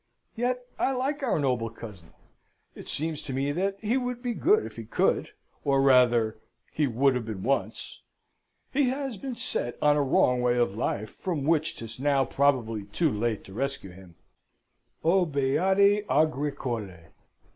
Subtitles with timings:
[0.35, 2.11] Yet I like our noble cousin.
[2.73, 5.29] It seems to me that he would be good if he could
[5.63, 6.39] or rather,
[6.73, 8.01] he would have been once.
[8.73, 12.85] He has been set on a wrong way of life, from which 'tis now probably
[12.85, 14.15] too late to rescue him.
[15.03, 17.11] O beati agricolae!